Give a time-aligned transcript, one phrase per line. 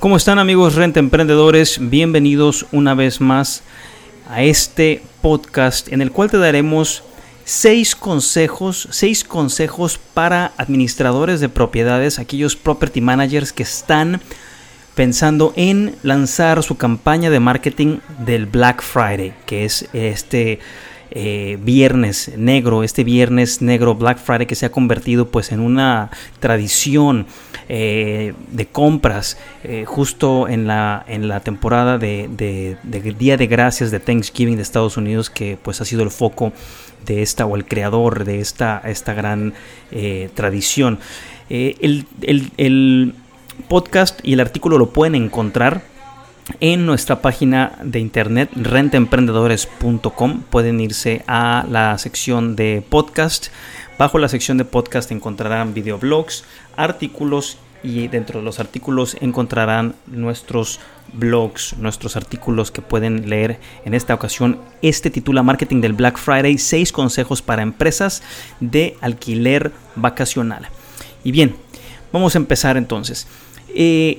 [0.00, 1.78] ¿Cómo están amigos Renta Emprendedores?
[1.78, 3.62] Bienvenidos una vez más
[4.30, 7.04] a este podcast en el cual te daremos
[7.44, 14.22] seis consejos, seis consejos para administradores de propiedades, aquellos property managers que están
[14.94, 20.60] pensando en lanzar su campaña de marketing del Black Friday, que es este
[21.12, 26.10] eh, viernes negro, este viernes negro Black Friday que se ha convertido pues en una
[26.38, 27.26] tradición
[27.68, 32.76] eh, de compras eh, justo en la, en la temporada de,
[33.18, 36.52] Día de Gracias de Thanksgiving de Estados Unidos que pues ha sido el foco
[37.06, 39.54] de esta o el creador de esta, esta gran
[39.90, 40.98] eh, tradición.
[41.48, 43.14] El- el
[43.68, 45.82] podcast y el artículo lo pueden encontrar
[46.60, 53.48] en nuestra página de internet rentaemprendedores.com pueden irse a la sección de podcast.
[53.98, 56.44] Bajo la sección de podcast encontrarán videoblogs
[56.76, 60.80] artículos y dentro de los artículos encontrarán nuestros
[61.12, 63.58] blogs nuestros artículos que pueden leer.
[63.84, 68.22] En esta ocasión este titula marketing del Black Friday 6 consejos para empresas
[68.60, 70.68] de alquiler vacacional.
[71.24, 71.54] Y bien
[72.12, 73.26] vamos a empezar entonces.
[73.74, 74.18] Eh,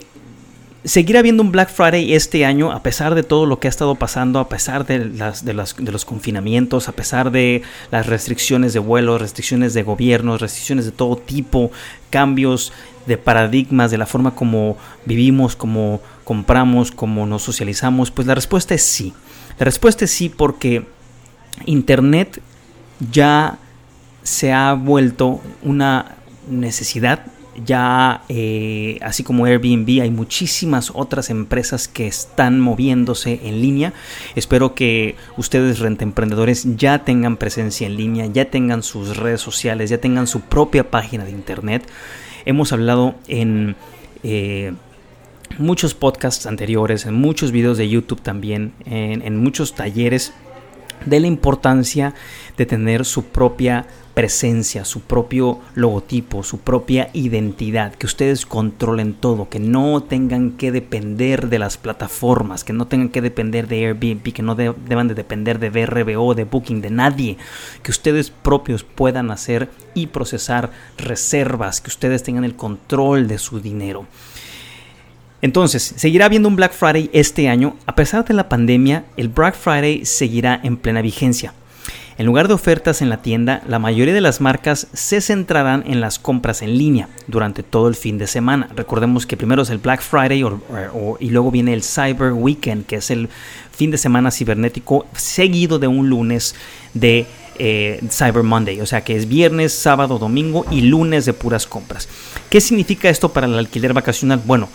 [0.83, 3.95] seguirá habiendo un Black Friday este año a pesar de todo lo que ha estado
[3.95, 8.73] pasando, a pesar de, las, de, las- de los confinamientos, a pesar de las restricciones
[8.73, 11.71] de vuelo, restricciones de gobiernos, restricciones de todo tipo,
[12.09, 12.73] cambios
[13.05, 18.73] de paradigmas, de la forma como vivimos, como compramos, como nos socializamos, pues la respuesta
[18.73, 19.13] es sí.
[19.59, 20.85] La respuesta es sí porque
[21.65, 22.41] Internet
[23.11, 23.57] ya
[24.23, 26.15] se ha vuelto una
[26.49, 27.25] necesidad.
[27.65, 33.93] Ya, eh, así como Airbnb, hay muchísimas otras empresas que están moviéndose en línea.
[34.35, 39.97] Espero que ustedes, rentemprendedores, ya tengan presencia en línea, ya tengan sus redes sociales, ya
[39.97, 41.83] tengan su propia página de internet.
[42.45, 43.75] Hemos hablado en
[44.23, 44.71] eh,
[45.57, 50.33] muchos podcasts anteriores, en muchos videos de YouTube también, en, en muchos talleres
[51.05, 52.13] de la importancia
[52.57, 59.47] de tener su propia presencia, su propio logotipo, su propia identidad, que ustedes controlen todo,
[59.47, 64.33] que no tengan que depender de las plataformas, que no tengan que depender de Airbnb,
[64.33, 67.37] que no de- deban de depender de BRBO, de Booking, de nadie,
[67.83, 73.61] que ustedes propios puedan hacer y procesar reservas, que ustedes tengan el control de su
[73.61, 74.05] dinero.
[75.41, 77.75] Entonces, seguirá habiendo un Black Friday este año.
[77.85, 81.53] A pesar de la pandemia, el Black Friday seguirá en plena vigencia.
[82.17, 86.01] En lugar de ofertas en la tienda, la mayoría de las marcas se centrarán en
[86.01, 88.69] las compras en línea durante todo el fin de semana.
[88.75, 90.45] Recordemos que primero es el Black Friday
[91.19, 93.27] y luego viene el Cyber Weekend, que es el
[93.71, 96.53] fin de semana cibernético seguido de un lunes
[96.93, 97.25] de
[97.57, 102.07] eh, Cyber Monday, o sea que es viernes, sábado, domingo y lunes de puras compras.
[102.51, 104.41] ¿Qué significa esto para el alquiler vacacional?
[104.45, 104.69] Bueno,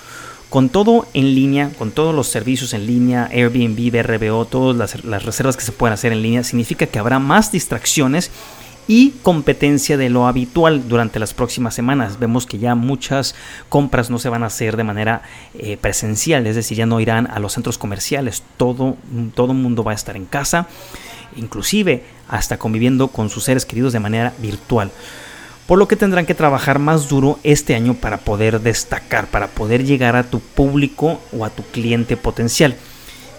[0.51, 5.57] con todo en línea, con todos los servicios en línea, Airbnb, BRBO, todas las, reservas
[5.57, 8.31] que se pueden hacer en línea, significa que habrá más distracciones
[8.89, 12.21] y competencia de lo habitual durante las próximas semanas.
[12.21, 13.35] Vemos que ya muchas
[13.69, 15.23] compras no se van a hacer de manera
[15.55, 18.97] eh, presencial, es decir, ya no irán a los centros comerciales, todo
[19.35, 20.69] todo mundo va a estar en casa,
[21.35, 24.93] inclusive hasta conviviendo con sus seres queridos de manera virtual
[25.66, 29.84] por lo que tendrán que trabajar más duro este año para poder destacar, para poder
[29.84, 32.77] llegar a tu público o a tu cliente potencial.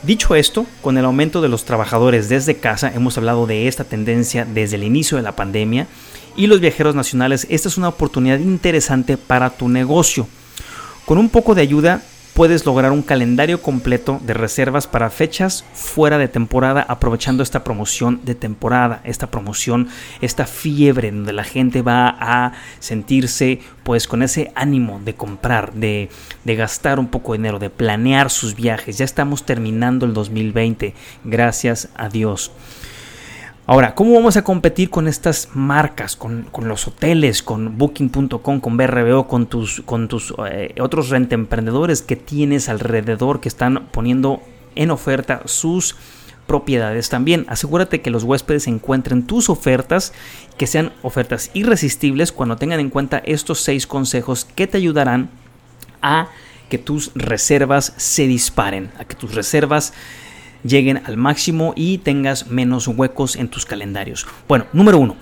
[0.03, 4.45] Dicho esto, con el aumento de los trabajadores desde casa, hemos hablado de esta tendencia
[4.45, 5.87] desde el inicio de la pandemia,
[6.35, 10.27] y los viajeros nacionales, esta es una oportunidad interesante para tu negocio.
[11.05, 12.03] Con un poco de ayuda
[12.37, 18.21] puedes lograr un calendario completo de reservas para fechas fuera de temporada aprovechando esta promoción
[18.25, 19.87] de temporada, esta promoción,
[20.21, 26.09] esta fiebre donde la gente va a sentirse pues con ese ánimo de comprar, de,
[26.43, 28.99] de gastar un poco de dinero, de planear sus viajes.
[28.99, 30.93] Ya estamos terminando el 2020,
[31.23, 32.51] gracias a Dios.
[33.69, 38.77] Ahora, ¿cómo vamos a competir con estas marcas, con, con los hoteles, con Booking.com, con
[38.77, 44.41] BRBO, con tus, con tus eh, otros rentemprendedores que tienes alrededor que están poniendo
[44.75, 45.97] en oferta sus
[46.47, 47.45] propiedades también?
[47.49, 50.13] Asegúrate que los huéspedes encuentren tus ofertas,
[50.57, 55.29] que sean ofertas irresistibles cuando tengan en cuenta estos seis consejos que te ayudarán
[56.01, 56.29] a
[56.69, 59.91] que tus reservas se disparen, a que tus reservas
[60.63, 64.25] lleguen al máximo y tengas menos huecos en tus calendarios.
[64.47, 65.15] Bueno, número uno.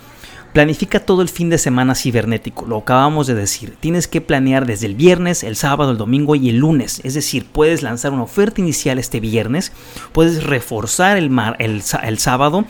[0.56, 3.76] Planifica todo el fin de semana cibernético, lo acabamos de decir.
[3.82, 7.02] Tienes que planear desde el viernes, el sábado, el domingo y el lunes.
[7.04, 9.74] Es decir, puedes lanzar una oferta inicial este viernes,
[10.14, 11.30] puedes reforzar el,
[11.60, 12.64] el, sábado,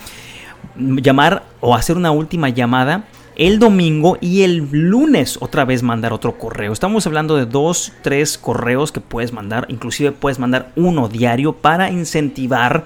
[0.76, 3.06] llamar o hacer una última llamada
[3.36, 6.72] el domingo y el lunes otra vez mandar otro correo.
[6.72, 11.92] Estamos hablando de dos, tres correos que puedes mandar, inclusive puedes mandar uno diario para
[11.92, 12.86] incentivar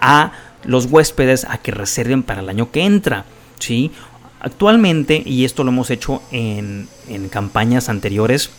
[0.00, 0.32] a
[0.64, 3.24] los huéspedes a que reserven para el año que entra.
[3.58, 3.90] ¿sí?
[4.40, 6.88] Actualmente, y esto lo hemos hecho en,
[7.30, 8.50] campañas anteriores,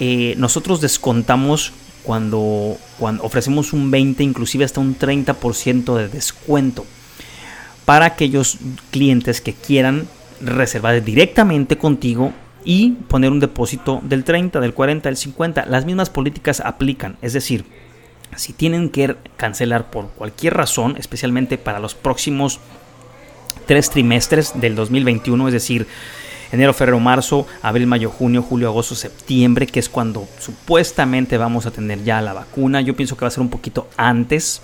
[0.00, 1.72] eh, nosotros descontamos
[2.02, 6.84] cuando, cuando ofrecemos un 20, inclusive hasta un 30% de descuento
[7.84, 8.58] para aquellos
[8.90, 10.08] clientes que quieran
[10.40, 12.32] reservar directamente contigo
[12.64, 15.66] y poner un depósito del 30, del 40, del 50.
[15.66, 17.64] Las mismas políticas aplican, es decir,
[18.36, 22.60] si tienen que cancelar por cualquier razón, especialmente para los próximos
[23.66, 25.86] tres trimestres del 2021, es decir,
[26.52, 31.70] enero, febrero, marzo, abril, mayo, junio, julio, agosto, septiembre, que es cuando supuestamente vamos a
[31.70, 32.80] tener ya la vacuna.
[32.80, 34.60] Yo pienso que va a ser un poquito antes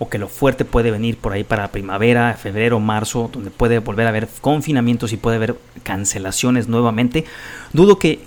[0.00, 4.06] o que lo fuerte puede venir por ahí para primavera, febrero, marzo, donde puede volver
[4.06, 7.26] a haber confinamientos y puede haber cancelaciones nuevamente.
[7.74, 8.20] Dudo que,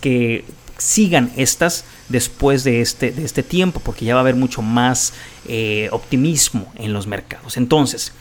[0.00, 0.46] que
[0.78, 5.12] sigan estas después de este, de este tiempo, porque ya va a haber mucho más
[5.46, 7.58] eh, optimismo en los mercados.
[7.58, 8.14] Entonces,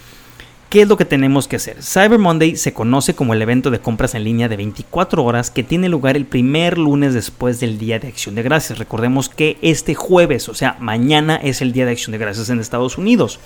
[0.70, 1.82] ¿Qué es lo que tenemos que hacer?
[1.82, 5.64] Cyber Monday se conoce como el evento de compras en línea de 24 horas que
[5.64, 8.78] tiene lugar el primer lunes después del Día de Acción de Gracias.
[8.78, 12.60] Recordemos que este jueves, o sea, mañana es el Día de Acción de Gracias en
[12.60, 13.40] Estados Unidos.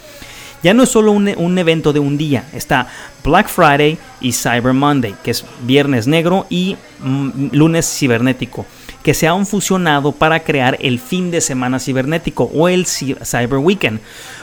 [0.64, 2.88] Ya no es solo un, evento de un día, está
[3.24, 8.66] Black Friday y Cyber Monday, que es viernes negro y mm, lunes cibernético
[9.04, 14.00] que se han fusionado para crear el fin de semana cibernético o el Cyber Weekend,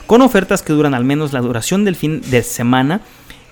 [0.06, 3.00] con ofertas que duran al menos la duración del fin de semana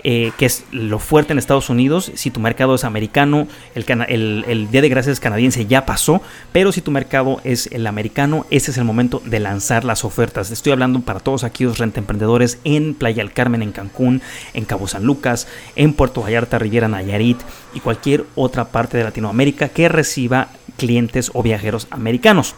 [0.04, 2.12] eh, que es lo fuerte en Estados Unidos.
[2.14, 6.22] Si tu mercado es americano, el, Día de Gracias canadiense ya pasó,
[6.52, 10.50] pero si tu mercado es el americano, ese es el momento de lanzar las ofertas.
[10.50, 14.22] Estoy hablando para todos aquellos renta emprendedores en Playa del Carmen, en Cancún,
[14.54, 17.38] en Cabo San Lucas, en Puerto Vallarta, Riviera Nayarit
[17.74, 22.54] y cualquier otra parte de Latinoamérica que reciba clientes o viajeros americanos.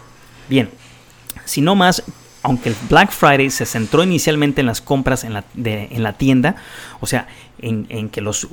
[0.48, 0.69] Bien,
[1.44, 2.02] si no más,
[2.42, 6.56] aunque el Black Friday se centró inicialmente en las compras en la, en la tienda,
[7.00, 7.28] o sea,
[7.60, 8.48] en, que los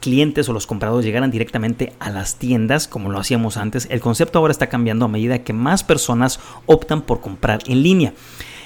[0.00, 4.38] clientes o los compradores llegaran directamente a las tiendas como lo hacíamos antes, el concepto
[4.38, 8.12] ahora está cambiando a medida que más personas optan por comprar en línea.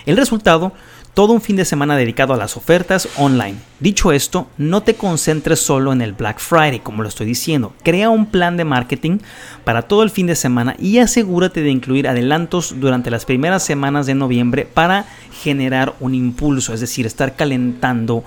[0.07, 0.73] El resultado
[1.15, 3.57] todo un fin de semana dedicado a las ofertas online.
[3.81, 7.75] Dicho esto, no te concentres solo en el Black Friday, como lo estoy diciendo.
[7.83, 9.19] Crea un plan de marketing
[9.65, 14.07] para todo el fin de semana y asegúrate de incluir adelantos durante las primeras semanas
[14.07, 15.05] de noviembre para
[15.43, 18.25] generar un impulso, es decir, estar calentando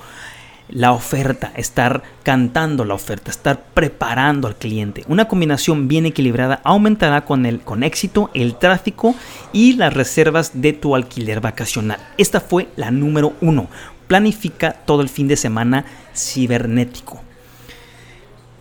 [0.70, 5.04] la oferta, estar cantando la oferta, estar preparando al cliente.
[5.08, 9.16] Una combinación bien equilibrada aumentará con, el, con éxito el tráfico
[9.54, 12.00] y las reservas de tu alquiler vacacional.
[12.18, 13.68] Esta fue la número uno.
[14.08, 15.86] Planifica todo el fin de semana
[16.16, 17.22] cibernético.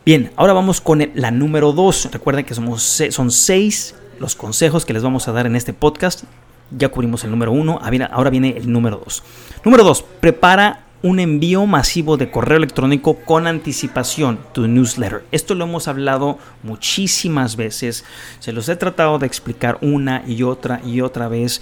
[0.04, 2.08] Bien, ahora vamos con la número dos.
[2.12, 6.24] Recuerden que somos, son seis los consejos que les vamos a dar en este podcast.
[6.70, 7.80] Ya cubrimos el número uno,
[8.11, 9.23] ahora viene el número dos.
[9.64, 15.23] Número dos, prepara un envío masivo de correo electrónico con anticipación, tu newsletter.
[15.32, 18.06] Esto lo hemos hablado muchísimas veces,
[18.38, 21.61] se los he tratado de explicar una y otra y otra vez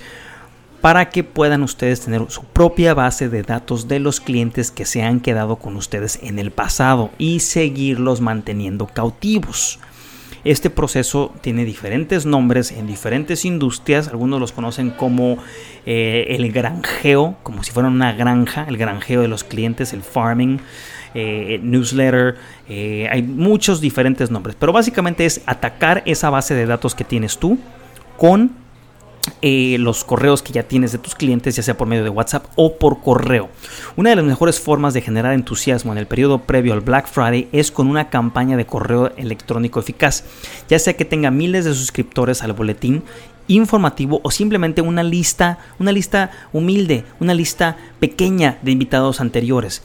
[0.80, 5.02] para que puedan ustedes tener su propia base de datos de los clientes que se
[5.02, 9.80] han quedado con ustedes en el pasado y seguirlos manteniendo cautivos.
[10.44, 14.08] Este proceso tiene diferentes nombres en diferentes industrias.
[14.08, 15.38] Algunos los conocen como
[15.86, 20.60] eh, el granjeo, como si fuera una granja, el granjeo de los clientes, el farming.
[21.14, 22.36] Eh, newsletter,
[22.70, 27.36] eh, hay muchos diferentes nombres, pero básicamente es atacar esa base de datos que tienes
[27.36, 27.58] tú
[28.16, 28.61] con
[29.40, 32.46] eh, los correos que ya tienes de tus clientes, ya sea por medio de WhatsApp
[32.56, 33.50] o por correo.
[33.96, 37.48] Una de las mejores formas de generar entusiasmo en el periodo previo al Black Friday
[37.52, 40.24] es con una campaña de correo electrónico eficaz,
[40.68, 43.04] ya sea que tenga miles de suscriptores al boletín
[43.48, 49.82] informativo o simplemente una lista, una lista humilde, una lista pequeña de invitados anteriores.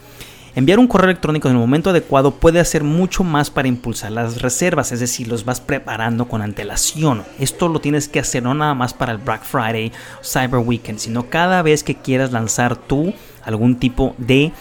[0.58, 4.42] Enviar un correo electrónico en el momento adecuado puede hacer mucho más para impulsar las
[4.42, 7.24] reservas, es decir, los vas preparando con antelación.
[7.38, 9.92] Esto lo tienes que hacer no nada más para el Black Friday,
[10.24, 14.52] Cyber Weekend, sino cada vez que quieras lanzar tú algún tipo de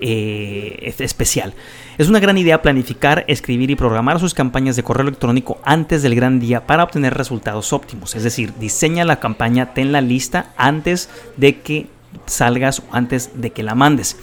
[0.00, 1.54] eh, especial.
[1.98, 6.16] Es una gran idea planificar, escribir y programar sus campañas de correo electrónico antes del
[6.16, 8.16] gran día para obtener resultados óptimos.
[8.16, 11.86] Es decir, diseña la campaña, tenla lista antes de que
[12.26, 14.16] salgas o antes de que la mandes.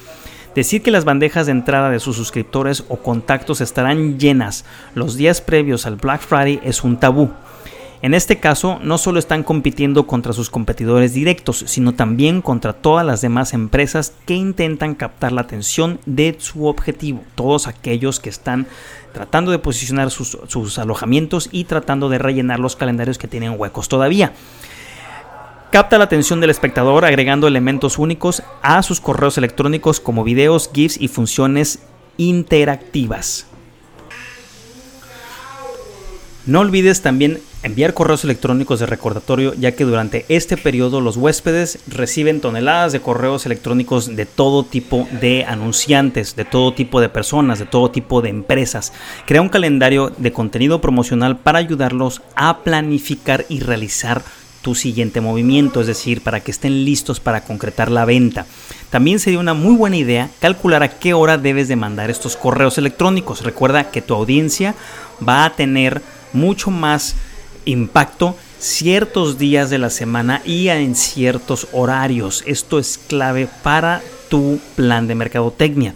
[0.55, 4.65] Decir que las bandejas de entrada de sus suscriptores o contactos estarán llenas
[4.95, 7.29] los días previos al Black Friday es un tabú.
[8.01, 13.05] En este caso, no solo están compitiendo contra sus competidores directos, sino también contra todas
[13.05, 18.65] las demás empresas que intentan captar la atención de su objetivo, todos aquellos que están
[19.13, 23.87] tratando de posicionar sus, sus alojamientos y tratando de rellenar los calendarios que tienen huecos
[23.87, 24.33] todavía.
[25.71, 30.99] Capta la atención del espectador agregando elementos únicos a sus correos electrónicos como videos, GIFs
[30.99, 31.79] y funciones
[32.17, 33.47] interactivas.
[36.45, 41.79] No olvides también enviar correos electrónicos de recordatorio ya que durante este periodo los huéspedes
[41.87, 47.59] reciben toneladas de correos electrónicos de todo tipo de anunciantes, de todo tipo de personas,
[47.59, 48.91] de todo tipo de empresas.
[49.25, 54.21] Crea un calendario de contenido promocional para ayudarlos a planificar y realizar
[54.61, 58.45] tu siguiente movimiento, es decir, para que estén listos para concretar la venta.
[58.89, 62.77] También sería una muy buena idea calcular a qué hora debes de mandar estos correos
[62.77, 63.43] electrónicos.
[63.43, 64.75] Recuerda que tu audiencia
[65.27, 66.01] va a tener
[66.33, 67.15] mucho más
[67.65, 72.43] impacto ciertos días de la semana y en ciertos horarios.
[72.45, 75.95] Esto es clave para tu plan de mercadotecnia.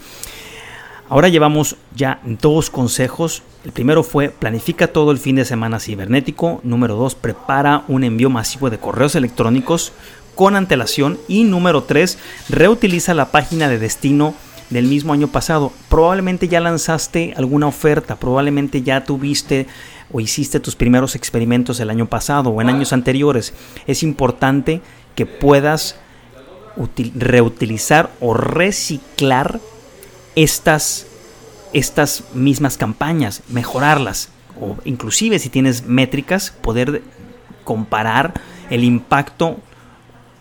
[1.08, 3.44] Ahora llevamos ya dos consejos.
[3.66, 6.62] El primero fue planifica todo el fin de semana cibernético.
[6.64, 9.92] Número dos, prepara un envío masivo de correos electrónicos
[10.36, 11.18] con antelación.
[11.28, 14.36] Y número tres, reutiliza la página de destino
[14.70, 15.72] del mismo año pasado.
[15.90, 19.68] Probablemente ya lanzaste alguna oferta, probablemente ya tuviste
[20.12, 23.54] o hiciste tus primeros experimentos el año pasado o en años anteriores,
[23.88, 24.82] es importante
[25.16, 25.96] que puedas
[27.16, 29.60] reutilizar o reciclar
[30.36, 31.08] estas,
[31.74, 34.30] estas mismas campañas, mejorarlas
[34.60, 37.02] o inclusive si tienes métricas, poder
[37.64, 38.34] comparar
[38.70, 39.58] el impacto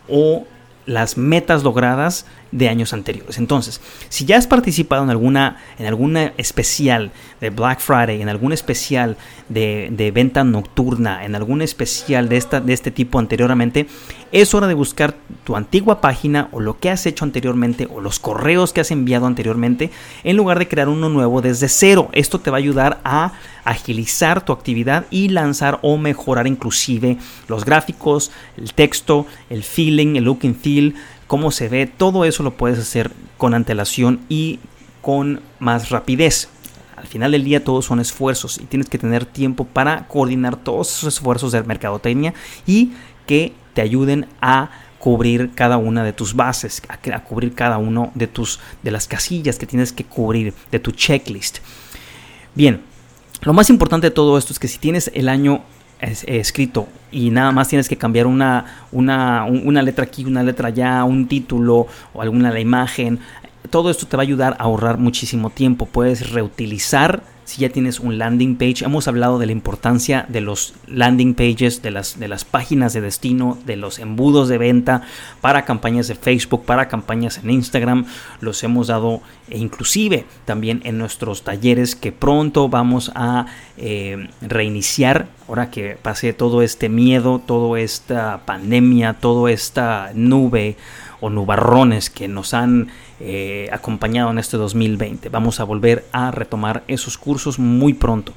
[0.09, 0.47] o
[0.87, 3.37] las metas logradas de años anteriores.
[3.39, 8.53] Entonces, si ya has participado en alguna, en alguna especial de Black Friday, en algún
[8.53, 9.17] especial
[9.49, 13.89] de, de, venta nocturna, en algún especial de, esta, de este tipo anteriormente,
[14.31, 18.21] es hora de buscar tu antigua página o lo que has hecho anteriormente o los
[18.21, 19.91] correos que has enviado anteriormente
[20.23, 22.09] en lugar de crear uno nuevo desde cero.
[22.13, 23.33] Esto te va a ayudar a
[23.65, 27.17] agilizar tu actividad y lanzar o mejorar inclusive
[27.49, 30.95] los gráficos, el texto, el feeling, el look and feel,
[31.27, 34.61] cómo se ve, todo eso lo puedes hacer con antelación y
[35.03, 36.49] con más rapidez.
[36.97, 40.97] Al final del día todos son esfuerzos y tienes que tener tiempo para coordinar todos
[40.97, 42.33] esos esfuerzos de mercadotecnia
[42.67, 42.93] y
[43.27, 48.27] que te ayuden a cubrir cada una de tus bases, a, cubrir cada uno de
[48.27, 51.59] tus de las casillas que tienes que cubrir de tu checklist.
[52.55, 52.81] Bien,
[53.43, 55.63] lo más importante de todo esto es que si tienes el año
[56.05, 61.05] escrito y nada más tienes que cambiar una, una, una, letra aquí, una letra allá,
[61.05, 63.21] un título o alguna la imagen.
[63.71, 65.87] Todo esto te va a ayudar a ahorrar muchísimo tiempo.
[65.87, 68.85] Puedes reutilizar si ya tienes un landing page.
[68.85, 73.01] Hemos hablado de la importancia de los landing pages, de las, de las páginas de
[73.01, 75.03] destino, de los embudos de venta
[75.41, 78.07] para campañas de Facebook, para campañas en Instagram.
[78.41, 83.47] Los hemos dado e inclusive también en nuestros talleres que pronto vamos a
[83.77, 85.29] eh, reiniciar.
[85.49, 90.77] Ahora que pase todo este miedo, toda esta pandemia, toda esta nube
[91.25, 92.89] o nubarrones que nos han
[93.19, 95.31] eh, acompañado en este 2020.
[95.31, 98.35] Vamos a volver a retomar esos cursos muy pronto.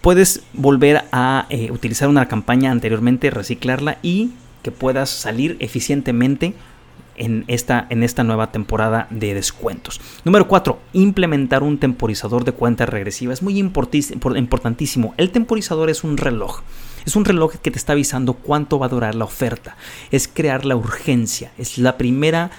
[0.00, 4.32] Puedes volver a eh, utilizar una campaña anteriormente, reciclarla y
[4.64, 6.52] que puedas salir eficientemente
[7.14, 10.00] en esta, en esta nueva temporada de descuentos.
[10.24, 10.80] Número 4.
[10.94, 13.32] Implementar un temporizador de cuenta regresiva.
[13.32, 15.14] Es muy importantísimo.
[15.16, 16.62] El temporizador es un reloj.
[17.08, 19.78] Es un reloj que te está avisando cuánto va a durar la oferta.
[20.10, 21.52] Es crear la urgencia.
[21.56, 22.50] Es la primera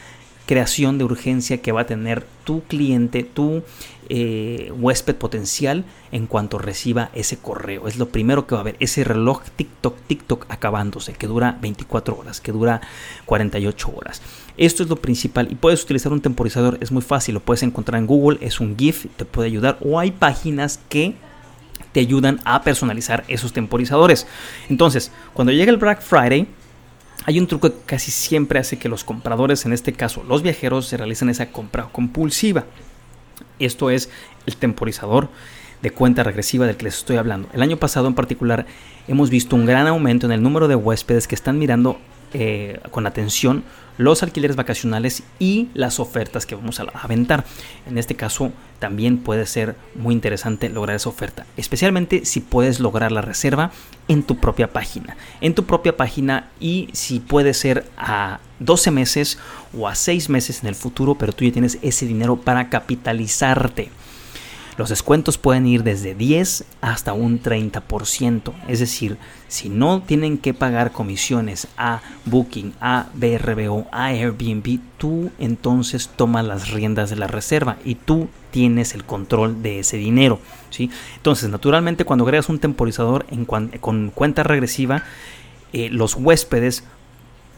[0.48, 3.62] creación de urgencia que va a tener tu cliente, tu
[4.10, 7.88] eh, huésped potencial en cuanto reciba ese correo.
[7.88, 12.18] Es lo primero que va a ver, ese reloj TikTok, TikTok acabándose, que dura 24
[12.18, 12.82] horas, que dura
[13.26, 14.24] 48 horas.
[14.58, 18.00] Esto es lo principal y puedes utilizar un temporizador, es muy fácil, lo puedes encontrar
[18.02, 21.14] en Google, es un GIF, te puede ayudar o hay páginas que
[21.92, 24.28] te ayudan a personalizar esos temporizadores.
[24.70, 26.48] Entonces, cuando llega el Black Friday,
[27.26, 30.88] hay un truco que casi siempre hace que los compradores, en este caso los viajeros,
[30.88, 32.66] se realicen esa compra compulsiva.
[33.60, 34.10] Esto es
[34.46, 35.30] el temporizador
[35.82, 37.50] de cuenta regresiva del que les estoy hablando.
[37.54, 38.66] El año pasado en particular
[39.08, 42.00] hemos visto un gran aumento en el número de huéspedes que están mirando
[42.34, 43.64] eh, con atención
[44.00, 47.44] los alquileres vacacionales y las ofertas que vamos a aventar.
[47.86, 53.12] En este caso también puede ser muy interesante lograr esa oferta, especialmente si puedes lograr
[53.12, 53.72] la reserva
[54.08, 55.18] en tu propia página.
[55.42, 59.38] En tu propia página y si puede ser a 12 meses
[59.78, 63.92] o a 6 meses en el futuro, pero tú ya tienes ese dinero para capitalizarte.
[64.80, 68.54] Los descuentos pueden ir desde 10 hasta un 30%.
[68.70, 69.18] Es decir,
[69.50, 76.46] si no tienen que pagar comisiones a Booking, a BRBO, a Airbnb, tú entonces tomas
[76.46, 80.40] las riendas de la reserva y tú tienes el control de ese dinero.
[80.70, 80.90] ¿sí?
[81.18, 83.26] Entonces, naturalmente, cuando agregas un temporizador
[83.82, 85.04] con cuenta regresiva,
[85.74, 86.86] eh, los huéspedes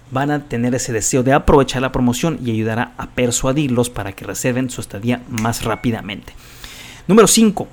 [0.09, 4.25] van a tener ese deseo de aprovechar la promoción y ayudará a persuadirlos para que
[4.25, 6.33] reserven su estadía más rápidamente.
[7.11, 7.67] Número 5.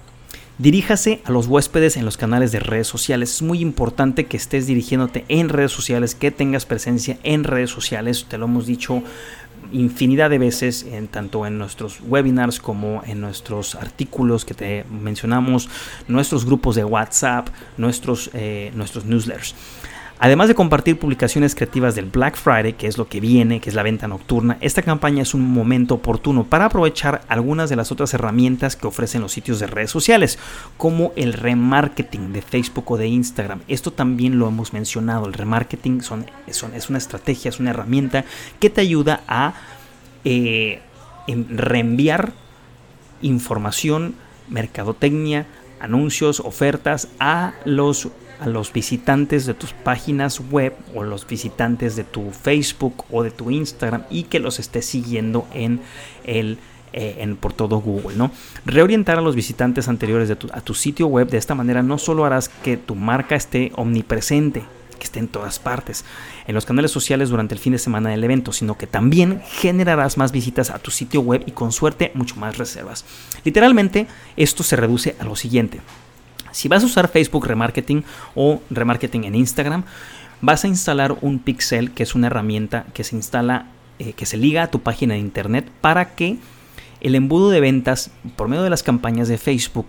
[0.59, 3.37] Diríjase a los huéspedes en los canales de redes sociales.
[3.37, 8.27] Es muy importante que estés dirigiéndote en redes sociales, que tengas presencia en redes sociales.
[8.29, 9.01] Te lo hemos dicho
[9.71, 15.69] infinidad de veces, en, tanto en nuestros webinars como en nuestros artículos que te mencionamos,
[16.09, 19.55] nuestros grupos de WhatsApp, nuestros, eh, nuestros newsletters.
[20.21, 23.77] Además de compartir publicaciones creativas del Black Friday, que es lo que viene, que es
[23.77, 28.13] la venta nocturna, esta campaña es un momento oportuno para aprovechar algunas de las otras
[28.15, 30.39] herramientas que ofrecen los sitios de redes sociales,
[30.77, 33.61] como el remarketing de Facebook o de Instagram.
[33.69, 35.27] Esto también lo hemos mencionado.
[35.27, 36.01] El remarketing
[36.49, 38.25] es una estrategia, es una herramienta
[38.59, 39.55] que te ayuda a
[40.25, 40.81] eh,
[41.29, 42.33] reenviar
[43.23, 44.15] información,
[44.49, 45.47] mercadotecnia,
[45.81, 48.09] anuncios, ofertas a los
[48.41, 53.31] a los visitantes de tus páginas web o los visitantes de tu Facebook o de
[53.31, 55.81] tu Instagram y que los estés siguiendo en
[56.25, 56.59] el
[56.95, 58.31] eh, en, por todo Google, ¿no?
[58.65, 62.25] Reorientar a los visitantes anteriores de a tu sitio web de esta manera no solo
[62.25, 64.65] harás que tu marca esté omnipresente,
[64.99, 66.07] que esté en todas partes,
[66.47, 70.17] en los canales sociales durante el fin de semana del evento, sino que también generarás
[70.17, 73.05] más visitas a tu sitio web y con suerte mucho más reservas.
[73.45, 74.07] Literalmente,
[74.39, 75.81] esto se reduce a lo siguiente.
[76.53, 79.85] Si vas a usar Facebook Remarketing o Remarketing en Instagram,
[80.41, 83.67] vas a instalar un pixel, que es una herramienta que se instala,
[83.99, 86.39] eh, que se liga a tu página de internet para que
[87.01, 89.87] el embudo de ventas por medio de las campañas de Facebook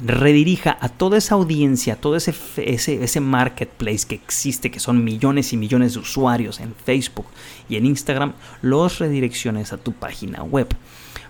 [0.00, 5.52] redirija a toda esa audiencia, todo ese, ese, ese, marketplace que existe, que son millones
[5.52, 7.26] y millones de usuarios en Facebook
[7.68, 10.68] y en Instagram, los redirecciones a tu página web.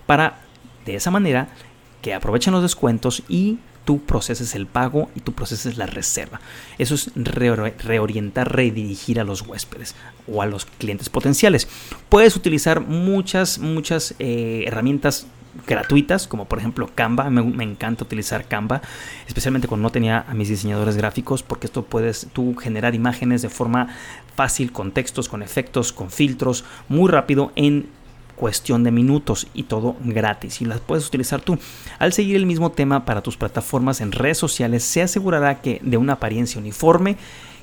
[0.07, 0.41] Para
[0.87, 1.49] de esa manera
[2.03, 6.41] que aprovechen los descuentos y tú proceses el pago y tú proceses la reserva.
[6.79, 9.95] Eso es reorientar, redirigir a los huéspedes
[10.27, 11.69] o a los clientes potenciales.
[12.09, 15.27] Puedes utilizar muchas, muchas eh, herramientas
[15.67, 17.29] gratuitas, como por ejemplo Canva.
[17.31, 18.83] Me, encanta utilizar Canva,
[19.27, 23.49] especialmente cuando no tenía a mis diseñadores gráficos, porque esto puedes tú generar imágenes de
[23.49, 23.89] forma
[24.35, 27.89] fácil, con textos, con efectos, con filtros, muy rápido en
[28.37, 31.59] cuestión de minutos y todo gratis y las puedes utilizar tú.
[31.99, 35.97] Al seguir el mismo tema para tus plataformas en redes sociales se asegurará que de
[35.97, 37.17] una apariencia uniforme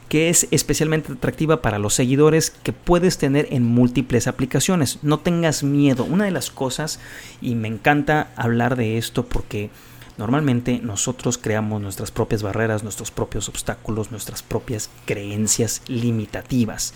[0.10, 4.98] que es especialmente atractiva para los seguidores que puedes tener en múltiples aplicaciones.
[5.04, 6.04] No tengas miedo.
[6.04, 7.00] Una de las cosas,
[7.42, 9.70] y me encanta hablar de esto porque
[10.18, 16.96] normalmente nosotros creamos nuestras propias barreras, nuestros propios obstáculos, nuestras propias creencias limitativas.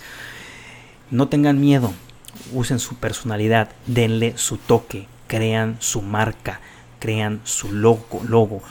[1.12, 1.94] No tengan miedo
[2.52, 6.60] usen su personalidad, denle su toque, crean su marca,
[6.98, 8.62] crean su logo, logo,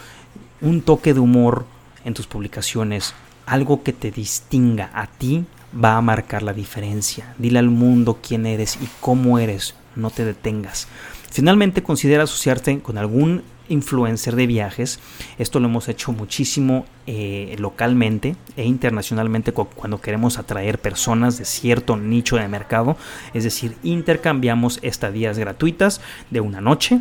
[0.61, 1.65] un toque de humor
[2.05, 3.13] en tus publicaciones,
[3.45, 5.45] algo que te distinga a ti
[5.83, 7.33] va a marcar la diferencia.
[7.37, 10.87] Dile al mundo quién eres y cómo eres, no te detengas.
[11.31, 14.99] Finalmente, considera asociarte con algún influencer de viajes.
[15.37, 21.97] Esto lo hemos hecho muchísimo eh, localmente e internacionalmente cuando queremos atraer personas de cierto
[21.97, 22.95] nicho de mercado.
[23.33, 26.99] Es decir, intercambiamos estadías gratuitas de una noche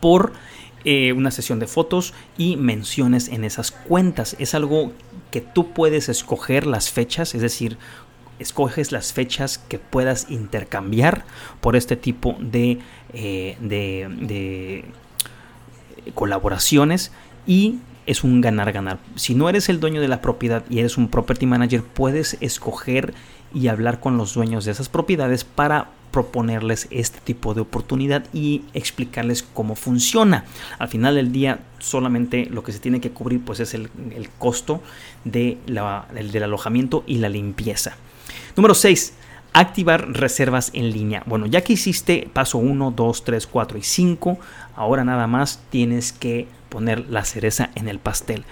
[0.00, 0.32] por
[0.84, 4.36] eh, una sesión de fotos y menciones en esas cuentas.
[4.38, 4.92] Es algo
[5.30, 7.78] que tú puedes escoger las fechas, es decir,
[8.38, 11.24] escoges las fechas que puedas intercambiar
[11.60, 12.78] por este tipo de,
[13.12, 14.84] eh, de
[16.14, 17.12] colaboraciones
[17.46, 18.98] y es un ganar-ganar.
[19.16, 23.14] Si no eres el dueño de la propiedad y eres un property manager, puedes escoger
[23.52, 28.62] y hablar con los dueños de esas propiedades para proponerles este tipo de oportunidad y
[28.74, 30.44] explicarles cómo funciona.
[30.78, 33.90] Al final del día, solamente lo que se tiene que cubrir pues es el,
[34.38, 34.82] costo
[35.24, 37.96] de la, del alojamiento y la limpieza.
[38.56, 39.12] Número 6
[39.60, 41.22] activar reservas en línea.
[41.24, 44.38] Bueno, ya que hiciste paso 1, 2, 3, 4 y 5,
[44.74, 48.44] ahora nada más tienes que poner la cereza en el pastel.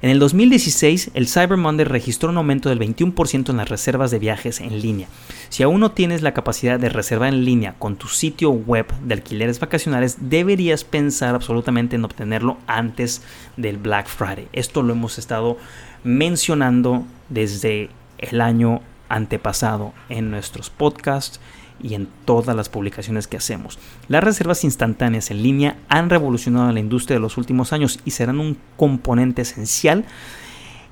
[0.00, 4.18] En el 2016, el Cyber Monday registró un aumento del 21% en las reservas de
[4.18, 5.08] viajes en línea.
[5.48, 9.14] Si aún no tienes la capacidad de reservar en línea con tu sitio web de
[9.14, 13.22] alquileres vacacionales, deberías pensar absolutamente en obtenerlo antes
[13.56, 14.48] del Black Friday.
[14.52, 15.56] Esto lo hemos estado
[16.04, 21.40] mencionando desde el año antepasado en nuestros podcasts
[21.80, 23.78] y en todas las publicaciones que hacemos.
[24.08, 28.40] Las reservas instantáneas en línea han revolucionado la industria de los últimos años y serán
[28.40, 30.04] un componente esencial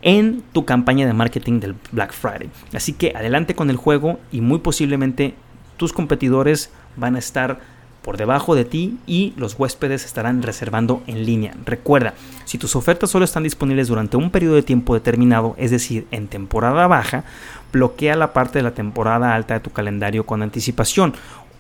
[0.03, 2.51] en tu campaña de marketing del Black Friday.
[2.75, 5.35] Así que adelante con el juego y muy posiblemente
[5.77, 7.61] tus competidores van a estar
[8.07, 11.57] por debajo de ti y los huéspedes estarán reservando en línea.
[11.65, 12.15] Recuerda,
[12.45, 16.29] si tus ofertas solo están disponibles durante un periodo de tiempo determinado, es decir, en
[16.29, 17.25] temporada baja,
[17.73, 21.15] bloquea la parte de la temporada alta de tu calendario con anticipación.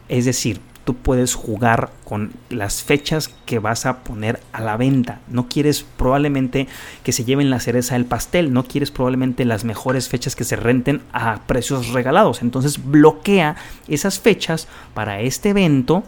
[0.08, 5.18] Es decir, tú puedes jugar con las fechas que vas a poner a la venta.
[5.26, 6.68] No quieres probablemente
[7.02, 10.54] que se lleven la cereza del pastel, no quieres probablemente las mejores fechas que se
[10.54, 12.40] renten a precios regalados.
[12.40, 13.56] Entonces bloquea
[13.88, 16.04] esas fechas para este evento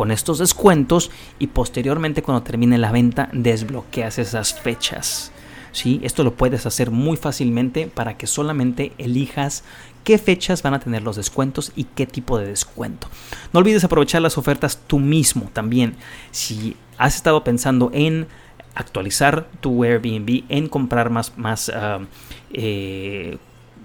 [0.00, 5.30] con estos descuentos y posteriormente cuando termine la venta desbloqueas esas fechas.
[5.72, 6.00] ¿sí?
[6.02, 9.62] Esto lo puedes hacer muy fácilmente para que solamente elijas
[10.02, 13.08] qué fechas van a tener los descuentos y qué tipo de descuento.
[13.52, 15.96] No olvides aprovechar las ofertas tú mismo también.
[16.30, 18.26] Si has estado pensando en
[18.74, 21.98] actualizar tu Airbnb, en comprar más, más ah,
[22.54, 23.36] eh,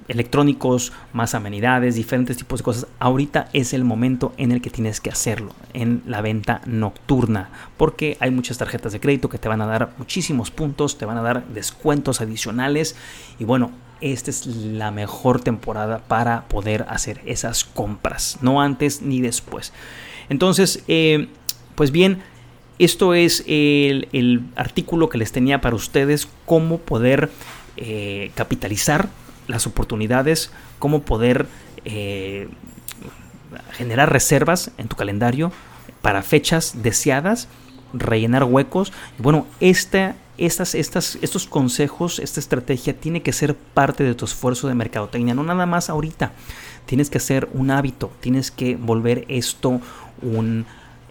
[0.07, 5.01] electrónicos, más amenidades, diferentes tipos de cosas, ahorita es el momento en el que tienes
[5.01, 9.61] que hacerlo, en la venta nocturna, porque hay muchas tarjetas de crédito que te van
[9.61, 12.95] a dar muchísimos puntos, te van a dar descuentos adicionales
[13.39, 19.21] y bueno, esta es la mejor temporada para poder hacer esas compras, no antes ni
[19.21, 19.73] después.
[20.29, 21.29] Entonces, eh,
[21.75, 22.21] pues bien,
[22.77, 27.31] esto es el, artículo que les tenía para ustedes, cómo poder
[27.77, 29.09] eh, capitalizar
[29.47, 31.47] las oportunidades, cómo poder
[31.85, 32.47] eh,
[33.73, 35.51] generar reservas en tu calendario
[36.01, 37.47] para fechas deseadas,
[37.93, 38.91] rellenar huecos.
[39.17, 44.67] Bueno, esta, estas, estas, estos consejos, esta estrategia tiene que ser parte de tu esfuerzo
[44.67, 46.31] de mercadotecnia, no nada más ahorita.
[46.85, 49.81] Tienes que hacer un hábito, tienes que volver esto
[50.21, 50.65] un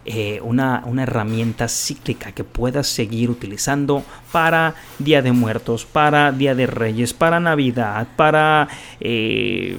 [0.07, 6.67] eh, una, herramienta cíclica que puedas seguir utilizando para Día de Muertos, para Día de
[6.67, 8.69] Reyes, para Navidad, para
[9.01, 9.79] eh,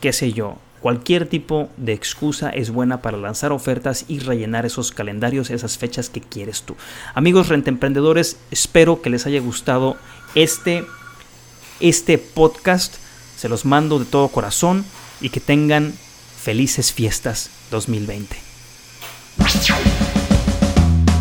[0.00, 0.56] qué sé yo.
[0.80, 6.08] Cualquier tipo de excusa es buena para lanzar ofertas y rellenar esos calendarios, esas fechas
[6.08, 6.74] que quieres tú.
[7.14, 9.96] Amigos rentemprendedores, espero que les haya gustado
[10.34, 10.86] este,
[11.80, 12.94] este podcast.
[13.36, 14.84] Se los mando de todo corazón
[15.20, 15.92] y que tengan
[16.38, 18.47] felices fiestas 2020.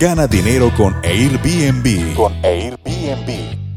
[0.00, 2.14] Gana Dinero con Airbnb.
[2.14, 3.69] Con Airbnb.